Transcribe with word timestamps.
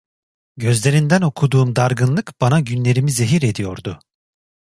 Gözlerinden 0.57 1.21
okuduğum 1.21 1.75
dargınlık 1.75 2.41
bana 2.41 2.59
günlerimi 2.59 3.11
zehir 3.11 3.41
ediyordu. 3.41 3.99